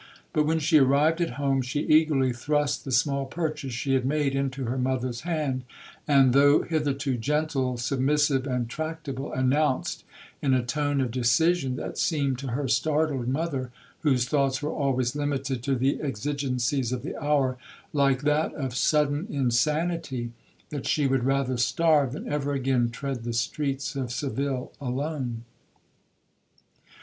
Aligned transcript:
But 0.33 0.47
when 0.47 0.57
she 0.57 0.79
arrived 0.79 1.21
at 1.21 1.33
home, 1.37 1.61
she 1.61 1.81
eagerly 1.81 2.33
thrust 2.33 2.85
the 2.85 2.91
small 2.91 3.27
purchase 3.27 3.71
she 3.73 3.93
had 3.93 4.03
made 4.03 4.33
into 4.33 4.63
her 4.63 4.79
mother's 4.79 5.21
hand, 5.21 5.61
and, 6.07 6.33
though 6.33 6.63
hitherto 6.63 7.17
gentle, 7.17 7.77
submissive, 7.77 8.47
and 8.47 8.67
tractable, 8.67 9.31
announced, 9.31 10.03
in 10.41 10.55
a 10.55 10.65
tone 10.65 11.01
of 11.01 11.11
decision 11.11 11.75
that 11.75 11.99
seemed 11.99 12.39
to 12.39 12.47
her 12.47 12.67
startled 12.67 13.27
mother 13.27 13.69
(whose 13.99 14.25
thoughts 14.25 14.63
were 14.63 14.71
always 14.73 15.15
limited 15.15 15.61
to 15.61 15.75
the 15.75 16.01
exigencies 16.01 16.91
of 16.91 17.03
the 17.03 17.15
hour) 17.23 17.57
like 17.93 18.23
that 18.23 18.51
of 18.55 18.73
sudden 18.75 19.27
insanity, 19.29 20.31
that 20.71 20.87
she 20.87 21.05
would 21.05 21.25
rather 21.25 21.57
starve 21.57 22.13
than 22.13 22.27
ever 22.27 22.53
again 22.53 22.89
tread 22.89 23.23
the 23.23 23.33
streets 23.33 23.95
of 23.95 24.11
Seville 24.11 24.71
alone. 24.81 25.43